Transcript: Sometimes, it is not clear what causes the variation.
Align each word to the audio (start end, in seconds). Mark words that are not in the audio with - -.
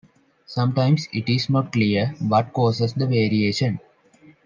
Sometimes, 0.47 1.07
it 1.13 1.29
is 1.29 1.47
not 1.47 1.71
clear 1.71 2.15
what 2.19 2.53
causes 2.53 2.93
the 2.95 3.05
variation. 3.05 3.79